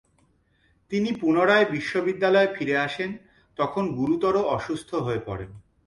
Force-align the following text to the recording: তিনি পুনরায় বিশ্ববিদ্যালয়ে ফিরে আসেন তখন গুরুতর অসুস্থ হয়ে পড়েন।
তিনি 0.91 1.09
পুনরায় 1.11 1.65
বিশ্ববিদ্যালয়ে 1.71 2.53
ফিরে 2.55 2.75
আসেন 2.77 3.11
তখন 3.57 3.83
গুরুতর 3.95 4.35
অসুস্থ 4.55 4.89
হয়ে 4.95 5.21
পড়েন। 5.25 5.51